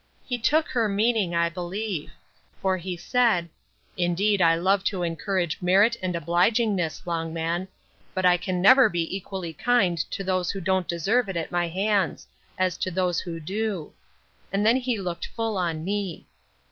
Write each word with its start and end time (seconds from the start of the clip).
He 0.25 0.39
took 0.39 0.67
her 0.69 0.89
meaning, 0.89 1.35
I 1.35 1.47
believe; 1.49 2.11
for 2.59 2.75
he 2.75 2.97
said,—Indeed 2.97 4.41
I 4.41 4.55
love 4.55 4.83
to 4.85 5.03
encourage 5.03 5.61
merit 5.61 5.95
and 6.01 6.15
obligingness, 6.15 7.05
Longman; 7.05 7.67
but 8.15 8.25
I 8.25 8.35
can 8.35 8.63
never 8.63 8.89
be 8.89 9.15
equally 9.15 9.53
kind 9.53 9.99
to 9.99 10.23
those 10.23 10.49
who 10.49 10.59
don't 10.59 10.87
deserve 10.87 11.29
it 11.29 11.37
at 11.37 11.51
my 11.51 11.67
hands, 11.67 12.25
as 12.57 12.77
to 12.77 12.89
those 12.89 13.19
who 13.19 13.39
do; 13.39 13.93
and 14.51 14.65
then 14.65 14.77
he 14.77 14.97
looked 14.99 15.27
full 15.27 15.55
on 15.55 15.83
me. 15.83 16.25